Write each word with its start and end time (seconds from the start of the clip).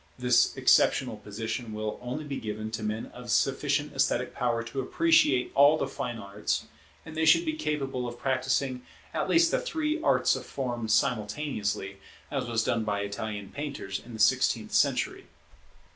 This 0.17 0.57
exceptional 0.57 1.15
position 1.17 1.73
will 1.73 1.99
only 2.01 2.23
be 2.23 2.39
given 2.39 2.71
to 2.71 2.81
men 2.81 3.05
of 3.13 3.29
sufficient 3.29 3.93
esthetic 3.93 4.33
power 4.33 4.63
to 4.63 4.81
appreciate 4.81 5.51
all 5.53 5.77
the 5.77 5.87
fine 5.87 6.17
arts; 6.17 6.65
and 7.05 7.15
they 7.15 7.23
should 7.23 7.45
be 7.45 7.53
capable 7.53 8.07
of 8.07 8.17
practising 8.17 8.81
at 9.13 9.29
least 9.29 9.51
the 9.51 9.61
three 9.61 10.01
arts 10.01 10.35
of 10.35 10.43
form 10.43 10.87
simultaneously, 10.87 11.97
as 12.31 12.47
was 12.47 12.63
done 12.63 12.83
by 12.83 13.01
Italian 13.01 13.51
painters 13.51 13.99
in 14.03 14.15
the 14.15 14.19
sixteenth 14.19 14.71
century. 14.71 15.27